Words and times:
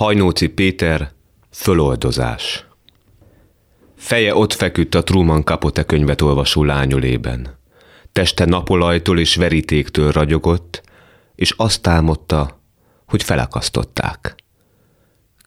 Hajnóci 0.00 0.46
Péter, 0.46 1.10
föloldozás. 1.50 2.66
Feje 3.96 4.34
ott 4.34 4.52
feküdt 4.52 4.94
a 4.94 5.02
Truman 5.02 5.44
Capote 5.44 5.82
könyvet 5.82 6.20
olvasó 6.20 6.64
lányolében. 6.64 7.58
Teste 8.12 8.44
napolajtól 8.44 9.18
és 9.18 9.36
verítéktől 9.36 10.10
ragyogott, 10.10 10.82
és 11.34 11.54
azt 11.56 11.86
álmodta, 11.86 12.60
hogy 13.06 13.22
felakasztották. 13.22 14.34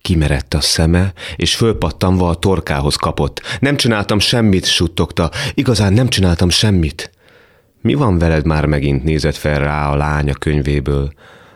Kimerett 0.01 0.53
a 0.53 0.61
szeme, 0.61 1.13
és 1.35 1.55
fölpattanva 1.55 2.29
a 2.29 2.35
torkához 2.35 2.95
kapott. 2.95 3.41
Nem 3.59 3.75
csináltam 3.75 4.19
semmit, 4.19 4.65
suttogta. 4.65 5.31
Igazán 5.53 5.93
nem 5.93 6.07
csináltam 6.07 6.49
semmit. 6.49 7.11
Mi 7.81 7.93
van 7.93 8.17
veled 8.17 8.45
már 8.45 8.65
megint 8.65 9.03
nézett 9.03 9.35
fel 9.35 9.59
rá 9.59 9.89
a 9.89 9.95
lánya 9.95 10.33
könyvéből? 10.33 11.13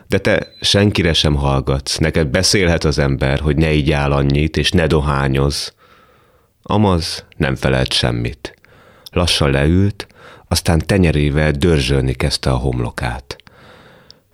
De 0.08 0.18
te 0.18 0.52
senkire 0.60 1.12
sem 1.12 1.34
hallgatsz. 1.34 1.96
Neked 1.96 2.28
beszélhet 2.28 2.84
az 2.84 2.98
ember, 2.98 3.38
hogy 3.38 3.56
ne 3.56 3.72
így 3.72 3.92
áll 3.92 4.12
annyit, 4.12 4.56
és 4.56 4.70
ne 4.70 4.86
dohányoz. 4.86 5.74
Amaz 6.62 7.24
nem 7.36 7.54
felelt 7.56 7.92
semmit. 7.92 8.54
Lassan 9.10 9.50
leült, 9.50 10.06
aztán 10.48 10.78
tenyerével 10.86 11.50
dörzsölni 11.50 12.12
kezdte 12.12 12.50
a 12.50 12.56
homlokát. 12.56 13.36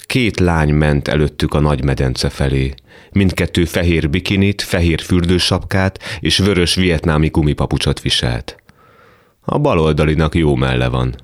Két 0.06 0.40
lány 0.40 0.74
ment 0.74 1.08
előttük 1.08 1.54
a 1.54 1.60
nagy 1.60 1.84
medence 1.84 2.28
felé. 2.28 2.74
Mindkettő 3.12 3.64
fehér 3.64 4.10
bikinit, 4.10 4.62
fehér 4.62 5.00
fürdősapkát 5.00 5.98
és 6.20 6.38
vörös 6.38 6.74
vietnámi 6.74 7.28
gumipapucsot 7.28 8.00
viselt. 8.00 8.56
A 9.40 9.58
baloldalinak 9.58 10.34
jó 10.34 10.54
melle 10.54 10.88
van. 10.88 11.14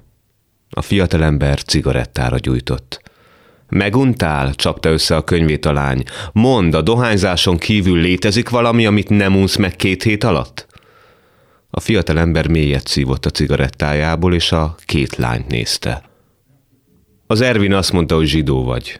A 0.70 0.82
fiatalember 0.82 1.62
cigarettára 1.62 2.38
gyújtott. 2.38 3.09
Meguntál? 3.70 4.54
csapta 4.54 4.88
össze 4.88 5.16
a 5.16 5.24
könyvét 5.24 5.66
a 5.66 5.72
lány. 5.72 6.02
Mondd, 6.32 6.76
a 6.76 6.82
dohányzáson 6.82 7.58
kívül 7.58 8.00
létezik 8.00 8.48
valami, 8.48 8.86
amit 8.86 9.08
nem 9.08 9.36
unsz 9.36 9.56
meg 9.56 9.76
két 9.76 10.02
hét 10.02 10.24
alatt? 10.24 10.66
A 11.70 11.80
fiatalember 11.80 12.48
mélyet 12.48 12.86
szívott 12.86 13.26
a 13.26 13.30
cigarettájából, 13.30 14.34
és 14.34 14.52
a 14.52 14.74
két 14.84 15.16
lányt 15.16 15.48
nézte. 15.48 16.02
Az 17.26 17.40
Ervin 17.40 17.72
azt 17.72 17.92
mondta, 17.92 18.14
hogy 18.14 18.26
zsidó 18.26 18.64
vagy. 18.64 18.98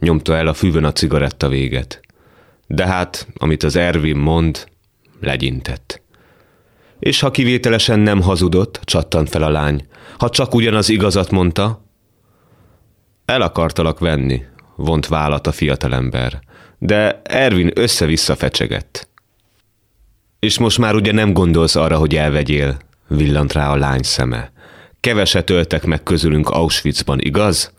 Nyomta 0.00 0.36
el 0.36 0.46
a 0.46 0.54
füvön 0.54 0.84
a 0.84 0.92
cigaretta 0.92 1.48
véget. 1.48 2.00
De 2.66 2.86
hát, 2.86 3.26
amit 3.36 3.62
az 3.62 3.76
Ervin 3.76 4.16
mond, 4.16 4.68
legyintett. 5.20 6.02
És 6.98 7.20
ha 7.20 7.30
kivételesen 7.30 7.98
nem 7.98 8.22
hazudott, 8.22 8.80
csattant 8.84 9.28
fel 9.28 9.42
a 9.42 9.50
lány. 9.50 9.86
Ha 10.18 10.30
csak 10.30 10.54
ugyanaz 10.54 10.88
igazat 10.88 11.30
mondta, 11.30 11.87
el 13.28 13.42
akartalak 13.42 13.98
venni, 13.98 14.42
vont 14.76 15.06
vállat 15.06 15.46
a 15.46 15.52
fiatalember. 15.52 16.40
De 16.78 17.20
Ervin 17.24 17.70
össze-vissza 17.74 18.36
fecsegett. 18.36 19.08
És 20.38 20.58
most 20.58 20.78
már 20.78 20.94
ugye 20.94 21.12
nem 21.12 21.32
gondolsz 21.32 21.76
arra, 21.76 21.98
hogy 21.98 22.16
elvegyél, 22.16 22.76
villant 23.08 23.52
rá 23.52 23.70
a 23.70 23.76
lány 23.76 24.02
szeme. 24.02 24.52
Keveset 25.00 25.50
öltek 25.50 25.84
meg 25.84 26.02
közülünk 26.02 26.48
Auschwitzban, 26.48 27.20
igaz? 27.20 27.72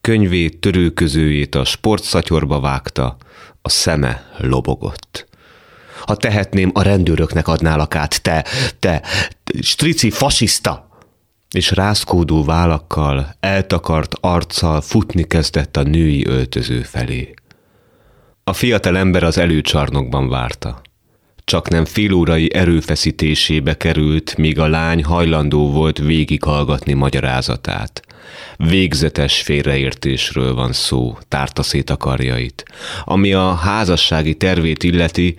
Könyvét, 0.00 0.60
törőközőjét 0.60 1.54
a 1.54 1.64
sportszatyorba 1.64 2.60
vágta, 2.60 3.16
a 3.62 3.68
szeme 3.68 4.30
lobogott. 4.38 5.26
Ha 6.06 6.16
tehetném, 6.16 6.70
a 6.74 6.82
rendőröknek 6.82 7.48
adnálak 7.48 7.94
át, 7.94 8.22
te, 8.22 8.44
te, 8.78 9.02
strici 9.60 10.10
fasiszta! 10.10 10.89
És 11.50 11.70
rázkódó 11.70 12.44
vállakkal, 12.44 13.34
eltakart 13.40 14.14
arccal 14.20 14.80
futni 14.80 15.22
kezdett 15.22 15.76
a 15.76 15.82
női 15.82 16.26
öltöző 16.26 16.82
felé. 16.82 17.34
A 18.44 18.52
fiatal 18.52 18.96
ember 18.96 19.22
az 19.22 19.38
előcsarnokban 19.38 20.28
várta 20.28 20.82
csak 21.50 21.68
nem 21.68 21.84
félórai 21.84 22.54
erőfeszítésébe 22.54 23.76
került, 23.76 24.36
míg 24.36 24.58
a 24.58 24.68
lány 24.68 25.04
hajlandó 25.04 25.70
volt 25.70 25.98
végighallgatni 25.98 26.92
magyarázatát. 26.92 28.02
Végzetes 28.56 29.42
félreértésről 29.42 30.54
van 30.54 30.72
szó, 30.72 31.18
tárta 31.28 31.62
szét 31.62 31.90
a 31.90 31.96
karjait. 31.96 32.64
Ami 33.04 33.32
a 33.32 33.54
házassági 33.54 34.34
tervét 34.34 34.82
illeti, 34.82 35.36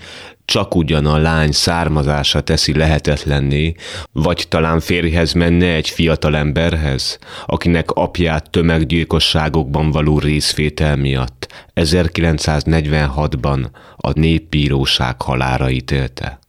csak 0.51 0.75
ugyan 0.75 1.05
a 1.05 1.17
lány 1.17 1.51
származása 1.51 2.41
teszi 2.41 2.73
lehetetlenné, 2.73 3.73
vagy 4.11 4.45
talán 4.49 4.79
férjhez 4.79 5.33
menne 5.33 5.73
egy 5.73 5.89
fiatal 5.89 6.35
emberhez, 6.35 7.19
akinek 7.45 7.91
apját 7.91 8.49
tömeggyilkosságokban 8.49 9.91
való 9.91 10.19
részvétel 10.19 10.95
miatt 10.95 11.47
1946-ban 11.75 13.65
a 13.95 14.19
népbíróság 14.19 15.21
halára 15.21 15.69
ítélte. 15.69 16.39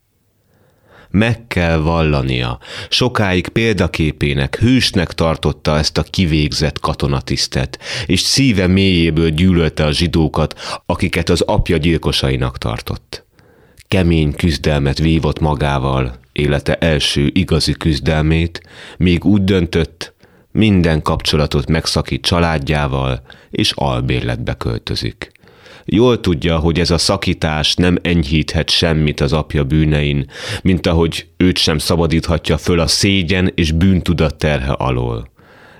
Meg 1.10 1.46
kell 1.46 1.76
vallania, 1.76 2.58
sokáig 2.88 3.48
példaképének, 3.48 4.58
hősnek 4.58 5.12
tartotta 5.12 5.78
ezt 5.78 5.98
a 5.98 6.02
kivégzett 6.02 6.80
katonatisztet, 6.80 7.78
és 8.06 8.20
szíve 8.20 8.66
mélyéből 8.66 9.30
gyűlölte 9.30 9.84
a 9.84 9.92
zsidókat, 9.92 10.82
akiket 10.86 11.28
az 11.28 11.40
apja 11.40 11.76
gyilkosainak 11.76 12.58
tartott 12.58 13.30
kemény 13.92 14.34
küzdelmet 14.34 14.98
vívott 14.98 15.40
magával, 15.40 16.18
élete 16.32 16.74
első 16.74 17.30
igazi 17.34 17.72
küzdelmét, 17.72 18.62
még 18.96 19.24
úgy 19.24 19.44
döntött, 19.44 20.14
minden 20.52 21.02
kapcsolatot 21.02 21.68
megszakít 21.68 22.22
családjával, 22.22 23.22
és 23.50 23.72
albérletbe 23.74 24.54
költözik. 24.54 25.30
Jól 25.84 26.20
tudja, 26.20 26.58
hogy 26.58 26.80
ez 26.80 26.90
a 26.90 26.98
szakítás 26.98 27.74
nem 27.74 27.96
enyhíthet 28.02 28.70
semmit 28.70 29.20
az 29.20 29.32
apja 29.32 29.64
bűnein, 29.64 30.30
mint 30.62 30.86
ahogy 30.86 31.26
őt 31.36 31.58
sem 31.58 31.78
szabadíthatja 31.78 32.58
föl 32.58 32.80
a 32.80 32.86
szégyen 32.86 33.52
és 33.54 33.72
bűntudat 33.72 34.34
terhe 34.34 34.72
alól. 34.72 35.30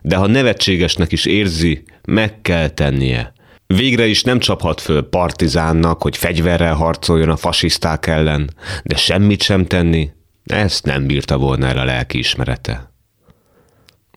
De 0.03 0.17
ha 0.17 0.27
nevetségesnek 0.27 1.13
is 1.13 1.25
érzi, 1.25 1.83
meg 2.05 2.41
kell 2.41 2.69
tennie, 2.69 3.33
Végre 3.67 4.07
is 4.07 4.23
nem 4.23 4.39
csaphat 4.39 4.81
föl 4.81 5.09
partizánnak, 5.09 6.03
hogy 6.03 6.17
fegyverrel 6.17 6.75
harcoljon 6.75 7.29
a 7.29 7.37
fasiszták 7.37 8.07
ellen, 8.07 8.55
de 8.83 8.97
semmit 8.97 9.43
sem 9.43 9.67
tenni, 9.67 10.11
ezt 10.45 10.85
nem 10.85 11.07
bírta 11.07 11.39
volna 11.39 11.67
el 11.67 11.79
a 11.79 11.85
lelki 11.85 12.19
ismerete. 12.19 12.93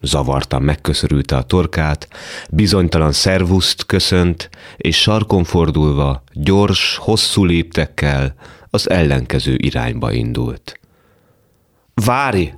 Zavartan 0.02 0.62
megköszörülte 0.62 1.36
a 1.36 1.44
torkát, 1.44 2.08
bizonytalan 2.50 3.12
szervuszt 3.12 3.86
köszönt, 3.86 4.50
és 4.78 5.02
sarkon 5.02 5.44
fordulva, 5.44 6.24
gyors, 6.34 6.98
hosszú 6.98 7.46
léptekkel 7.46 8.36
az 8.70 8.90
ellenkező 8.90 9.56
irányba 9.58 10.12
indult. 10.12 10.80
Vári! 11.94 12.54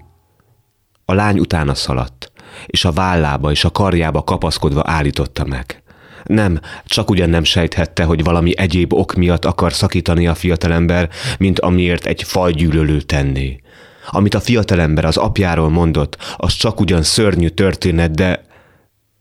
A 1.06 1.14
lány 1.14 1.40
utána 1.40 1.74
szaladt, 1.74 2.32
és 2.66 2.86
a 2.86 2.92
vállába 2.92 3.52
és 3.52 3.64
a 3.64 3.72
karjába 3.72 4.24
kapaszkodva 4.24 4.82
állította 4.86 5.46
meg. 5.46 5.84
Nem, 6.28 6.60
csak 6.86 7.10
ugyan 7.10 7.30
nem 7.30 7.44
sejthette, 7.44 8.04
hogy 8.04 8.24
valami 8.24 8.58
egyéb 8.58 8.94
ok 8.94 9.14
miatt 9.14 9.46
akar 9.46 9.74
szakítani 9.74 10.28
a 10.28 10.36
fiatalember, 10.36 11.10
mint 11.38 11.60
amiért 11.60 12.06
egy 12.06 12.24
fajgyűlölő 12.24 13.02
tenné. 13.02 13.62
Amit 14.10 14.34
a 14.34 14.40
fiatalember 14.40 15.06
az 15.06 15.18
apjáról 15.18 15.70
mondott, 15.70 16.18
az 16.38 16.54
csak 16.54 16.80
ugyan 16.80 17.04
szörnyű 17.04 17.48
történet, 17.48 18.12
de 18.12 18.46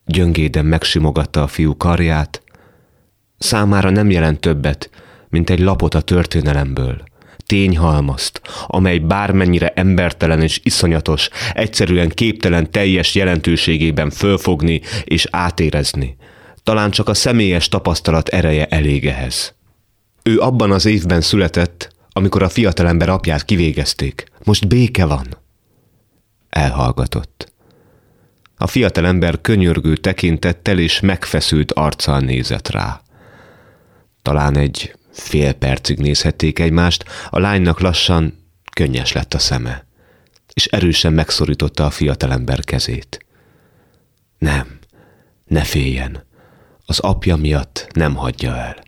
gyöngéden 0.05 0.65
megsimogatta 0.67 1.43
a 1.43 1.47
fiú 1.47 1.77
karját. 1.77 2.43
Számára 3.39 3.91
nem 3.91 4.11
jelent 4.11 4.41
többet, 4.41 4.91
mint 5.29 5.51
egy 5.51 5.61
lapot 5.61 5.95
a 5.95 6.01
történelemből 6.01 7.05
tényhalmazt, 7.47 8.41
amely 8.67 8.99
bármennyire 8.99 9.69
embertelen 9.69 10.43
és 10.43 10.61
iszonyatos, 10.63 11.29
egyszerűen 11.53 12.09
képtelen 12.09 12.71
teljes 12.71 13.15
jelentőségében 13.15 14.11
fölfogni 14.11 14.81
és 15.05 15.27
átérezni 15.31 16.17
talán 16.67 16.91
csak 16.91 17.09
a 17.09 17.15
személyes 17.15 17.69
tapasztalat 17.69 18.29
ereje 18.29 18.67
elég 18.67 19.07
ehhez. 19.07 19.55
Ő 20.23 20.39
abban 20.39 20.73
az 20.73 20.85
évben 20.85 21.21
született, 21.21 21.95
amikor 22.13 22.43
a 22.43 22.49
fiatalember 22.49 23.09
apját 23.09 23.45
kivégezték. 23.45 24.25
Most 24.45 24.69
béke 24.69 25.05
van. 25.05 25.27
Elhallgatott. 26.49 27.53
A 28.57 28.67
fiatalember 28.67 29.41
könyörgő 29.41 29.97
tekintettel 29.97 30.79
és 30.79 31.01
megfeszült 31.01 31.73
arccal 31.73 32.21
nézett 32.21 32.69
rá. 32.69 33.03
Talán 34.23 34.57
egy 34.57 34.95
fél 35.13 35.53
percig 35.53 35.99
nézhették 35.99 36.59
egymást, 36.59 37.05
a 37.31 37.39
lánynak 37.39 37.81
lassan 37.81 38.35
könnyes 38.73 39.13
lett 39.13 39.35
a 39.35 39.39
szeme, 39.39 39.87
és 40.55 40.67
erősen 40.67 41.13
megszorította 41.13 41.85
a 41.85 41.91
fiatalember 41.91 42.65
kezét. 42.65 43.27
Nem, 44.39 44.79
ne 45.45 45.63
féljen, 45.63 46.25
az 46.87 46.99
apja 46.99 47.37
miatt 47.37 47.87
nem 47.95 48.15
hagyja 48.15 48.57
el. 48.57 48.85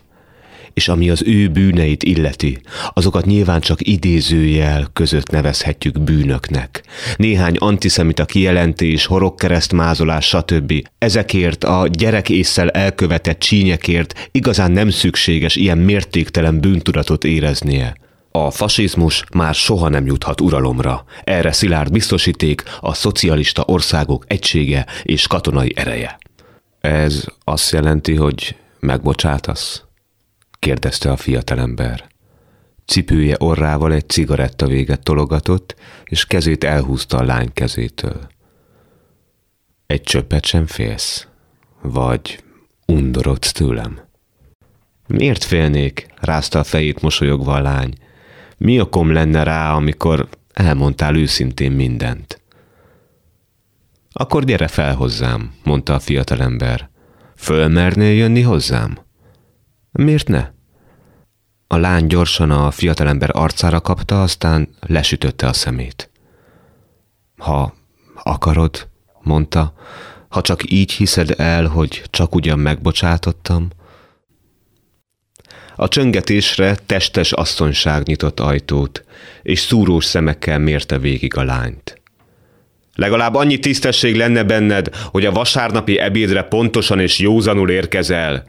és 0.74 0.88
ami 0.88 1.10
az 1.10 1.22
ő 1.26 1.48
bűneit 1.48 2.02
illeti, 2.02 2.60
azokat 2.92 3.24
nyilván 3.26 3.60
csak 3.60 3.86
idézőjel 3.86 4.88
között 4.92 5.30
nevezhetjük 5.30 6.00
bűnöknek. 6.00 6.82
Néhány 7.16 7.56
antiszemita 7.56 8.24
kijelentés, 8.24 9.06
horogkeresztmázolás, 9.06 10.26
stb. 10.26 10.72
Ezekért 10.98 11.64
a 11.64 11.86
gyerek 11.90 12.26
elkövetett 12.68 13.38
csínyekért 13.38 14.28
igazán 14.32 14.70
nem 14.70 14.90
szükséges 14.90 15.56
ilyen 15.56 15.78
mértéktelen 15.78 16.60
bűntudatot 16.60 17.24
éreznie. 17.24 17.96
A 18.30 18.50
fasizmus 18.50 19.24
már 19.34 19.54
soha 19.54 19.88
nem 19.88 20.06
juthat 20.06 20.40
uralomra. 20.40 21.04
Erre 21.24 21.52
szilárd 21.52 21.92
biztosíték 21.92 22.62
a 22.80 22.94
szocialista 22.94 23.62
országok 23.66 24.24
egysége 24.26 24.86
és 25.02 25.26
katonai 25.26 25.72
ereje. 25.76 26.18
Ez 26.80 27.24
azt 27.44 27.72
jelenti, 27.72 28.14
hogy 28.14 28.56
megbocsátasz? 28.80 29.82
kérdezte 30.58 31.10
a 31.10 31.16
fiatalember. 31.16 32.06
Cipője 32.86 33.36
orrával 33.38 33.92
egy 33.92 34.08
cigaretta 34.08 34.66
véget 34.66 35.02
tologatott, 35.02 35.74
és 36.04 36.26
kezét 36.26 36.64
elhúzta 36.64 37.16
a 37.16 37.22
lány 37.22 37.52
kezétől. 37.52 38.26
Egy 39.86 40.02
csöppet 40.02 40.44
sem 40.44 40.66
félsz? 40.66 41.26
Vagy 41.82 42.44
undorodsz 42.86 43.52
tőlem? 43.52 44.00
Miért 45.06 45.44
félnék? 45.44 46.06
rázta 46.20 46.58
a 46.58 46.64
fejét 46.64 47.02
mosolyogva 47.02 47.54
a 47.54 47.60
lány. 47.60 47.92
Mi 48.56 48.80
okom 48.80 49.12
lenne 49.12 49.42
rá, 49.42 49.74
amikor 49.74 50.28
elmondtál 50.52 51.16
őszintén 51.16 51.72
mindent? 51.72 52.40
Akkor 54.20 54.44
gyere 54.44 54.68
fel 54.68 54.94
hozzám, 54.94 55.52
mondta 55.64 55.94
a 55.94 55.98
fiatalember. 55.98 56.90
Fölmernél 57.36 58.12
jönni 58.12 58.42
hozzám? 58.42 58.98
Miért 59.90 60.28
ne? 60.28 60.50
A 61.66 61.76
lány 61.76 62.06
gyorsan 62.06 62.50
a 62.50 62.70
fiatalember 62.70 63.30
arcára 63.32 63.80
kapta, 63.80 64.22
aztán 64.22 64.68
lesütötte 64.80 65.46
a 65.46 65.52
szemét. 65.52 66.10
Ha 67.36 67.74
akarod, 68.22 68.88
mondta, 69.20 69.74
ha 70.28 70.40
csak 70.40 70.70
így 70.70 70.92
hiszed 70.92 71.34
el, 71.36 71.66
hogy 71.66 72.02
csak 72.10 72.34
ugyan 72.34 72.58
megbocsátottam. 72.58 73.68
A 75.76 75.88
csöngetésre 75.88 76.74
testes 76.74 77.32
asszonyság 77.32 78.06
nyitott 78.06 78.40
ajtót, 78.40 79.04
és 79.42 79.58
szúrós 79.60 80.04
szemekkel 80.04 80.58
mérte 80.58 80.98
végig 80.98 81.36
a 81.36 81.44
lányt. 81.44 81.97
Legalább 82.98 83.34
annyi 83.34 83.58
tisztesség 83.58 84.16
lenne 84.16 84.42
benned, 84.42 84.88
hogy 85.04 85.24
a 85.24 85.32
vasárnapi 85.32 85.98
ebédre 85.98 86.42
pontosan 86.42 87.00
és 87.00 87.18
józanul 87.18 87.70
érkezel, 87.70 88.44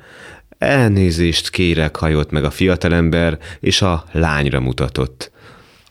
Elnézést 0.57 1.49
kérek, 1.49 1.95
hajolt 1.95 2.31
meg 2.31 2.43
a 2.43 2.51
fiatalember, 2.51 3.37
és 3.59 3.81
a 3.81 4.03
lányra 4.11 4.59
mutatott. 4.59 5.31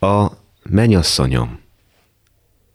A 0.00 0.26
menyasszonyom. 0.70 1.60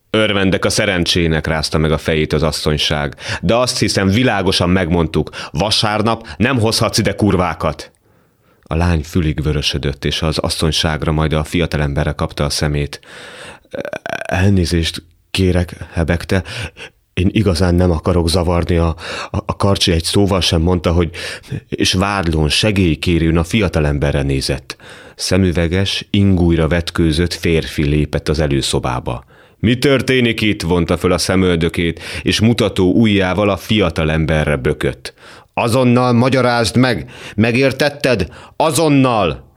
Örvendek 0.09 0.65
a 0.65 0.69
szerencsének, 0.69 1.47
rázta 1.47 1.77
meg 1.77 1.91
a 1.91 1.97
fejét 1.97 2.33
az 2.33 2.43
asszonyság, 2.43 3.15
de 3.41 3.55
azt 3.55 3.79
hiszem 3.79 4.07
világosan 4.07 4.69
megmondtuk, 4.69 5.29
vasárnap 5.51 6.27
nem 6.37 6.59
hozhatsz 6.59 6.97
ide 6.97 7.15
kurvákat. 7.15 7.91
A 8.63 8.75
lány 8.75 9.03
fülig 9.03 9.43
vörösödött, 9.43 10.05
és 10.05 10.21
az 10.21 10.37
asszonyságra 10.37 11.11
majd 11.11 11.33
a 11.33 11.43
fiatalemberre 11.43 12.11
kapta 12.11 12.43
a 12.43 12.49
szemét. 12.49 12.99
Elnézést 14.25 15.03
kérek, 15.33 15.75
hebegte, 15.91 16.43
én 17.13 17.29
igazán 17.31 17.75
nem 17.75 17.91
akarok 17.91 18.29
zavarni, 18.29 18.75
a, 18.75 18.95
a, 19.31 19.37
a 19.45 19.55
karcsi 19.55 19.91
egy 19.91 20.03
szóval 20.03 20.41
sem 20.41 20.61
mondta, 20.61 20.91
hogy 20.91 21.09
és 21.69 21.93
vádlón, 21.93 22.49
segélykérőn 22.49 23.37
a 23.37 23.43
fiatalemberre 23.43 24.21
nézett. 24.21 24.75
Szemüveges, 25.15 26.07
ingújra 26.09 26.67
vetkőzött 26.67 27.33
férfi 27.33 27.83
lépett 27.83 28.29
az 28.29 28.39
előszobába. 28.39 29.23
Mi 29.57 29.77
történik 29.77 30.41
itt? 30.41 30.61
vonta 30.61 30.97
föl 30.97 31.11
a 31.11 31.17
szemöldökét, 31.17 32.01
és 32.21 32.39
mutató 32.39 32.93
ujjával 32.93 33.49
a 33.49 33.57
fiatalemberre 33.57 34.55
bökött. 34.55 35.13
Azonnal 35.53 36.13
magyarázd 36.13 36.77
meg! 36.77 37.11
Megértetted? 37.35 38.27
Azonnal! 38.55 39.51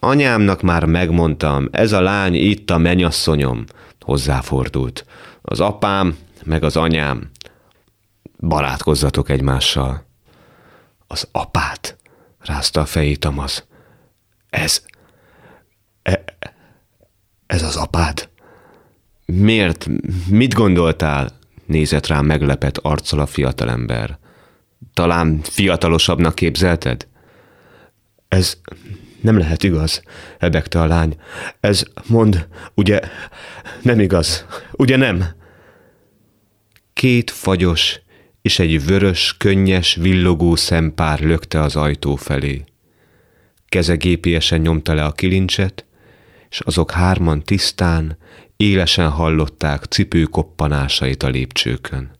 Anyámnak 0.00 0.62
már 0.62 0.84
megmondtam, 0.84 1.68
ez 1.70 1.92
a 1.92 2.00
lány 2.00 2.34
itt 2.34 2.70
a 2.70 2.78
menyasszonyom. 2.78 3.64
Hozzáfordult. 4.08 5.06
Az 5.42 5.60
apám 5.60 6.18
meg 6.44 6.62
az 6.62 6.76
anyám, 6.76 7.30
barátkozzatok 8.38 9.28
egymással. 9.28 10.04
Az 11.06 11.28
apát, 11.32 11.96
rázta 12.38 12.80
a 12.80 12.84
fejét 12.84 13.24
Amaz. 13.24 13.66
Ez, 14.50 14.82
e, 16.02 16.24
ez 17.46 17.62
az 17.62 17.76
apád? 17.76 18.28
Miért? 19.24 19.86
Mit 20.28 20.54
gondoltál? 20.54 21.30
Nézett 21.66 22.06
rám 22.06 22.26
meglepett 22.26 22.78
arccal 22.78 23.20
a 23.20 23.26
fiatalember. 23.26 24.18
Talán 24.94 25.40
fiatalosabbnak 25.42 26.34
képzelted? 26.34 27.06
Ez 28.28 28.60
nem 29.28 29.38
lehet 29.38 29.62
igaz, 29.62 30.02
hebegte 30.38 30.80
a 30.80 30.86
lány. 30.86 31.16
Ez, 31.60 31.82
mond, 32.06 32.48
ugye, 32.74 33.00
nem 33.82 34.00
igaz, 34.00 34.46
ugye 34.72 34.96
nem? 34.96 35.24
Két 36.92 37.30
fagyos 37.30 38.00
és 38.42 38.58
egy 38.58 38.86
vörös, 38.86 39.34
könnyes, 39.38 39.94
villogó 39.94 40.56
szempár 40.56 41.20
lökte 41.20 41.60
az 41.60 41.76
ajtó 41.76 42.16
felé. 42.16 42.64
Keze 43.66 43.94
gépiesen 43.94 44.60
nyomta 44.60 44.94
le 44.94 45.04
a 45.04 45.12
kilincset, 45.12 45.84
és 46.50 46.60
azok 46.60 46.90
hárman 46.90 47.42
tisztán, 47.42 48.18
élesen 48.56 49.08
hallották 49.08 49.84
cipő 49.84 50.22
koppanásait 50.22 51.22
a 51.22 51.28
lépcsőkön. 51.28 52.10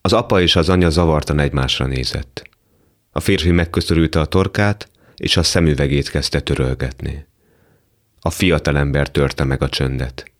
Az 0.00 0.12
apa 0.12 0.40
és 0.40 0.56
az 0.56 0.68
anya 0.68 0.90
zavartan 0.90 1.38
egymásra 1.38 1.86
nézett. 1.86 2.50
A 3.10 3.20
férfi 3.20 3.50
megköszörülte 3.50 4.20
a 4.20 4.26
torkát, 4.26 4.90
és 5.22 5.36
a 5.36 5.42
szemüvegét 5.42 6.10
kezdte 6.10 6.40
törölgetni. 6.40 7.26
A 8.20 8.30
fiatalember 8.30 9.10
törte 9.10 9.44
meg 9.44 9.62
a 9.62 9.68
csöndet. 9.68 10.30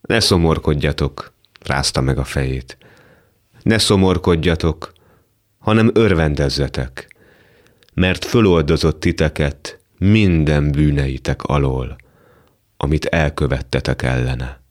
Ne 0.00 0.20
szomorkodjatok, 0.20 1.32
rázta 1.60 2.00
meg 2.00 2.18
a 2.18 2.24
fejét. 2.24 2.78
Ne 3.62 3.78
szomorkodjatok, 3.78 4.92
hanem 5.58 5.90
örvendezzetek, 5.94 7.16
mert 7.94 8.24
föloldozott 8.24 9.00
titeket 9.00 9.80
minden 9.98 10.70
bűneitek 10.70 11.42
alól, 11.42 11.96
amit 12.76 13.04
elkövettetek 13.04 14.02
ellene. 14.02 14.62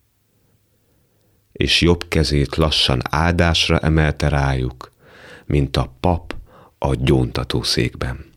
És 1.52 1.80
jobb 1.80 2.08
kezét 2.08 2.56
lassan 2.56 3.00
áldásra 3.10 3.78
emelte 3.78 4.28
rájuk, 4.28 4.92
mint 5.46 5.76
a 5.76 5.94
pap 6.00 6.34
a 6.78 6.94
gyóntató 6.94 7.62
székben. 7.62 8.29